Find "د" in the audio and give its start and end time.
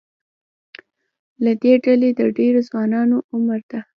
2.19-2.21, 3.69-3.71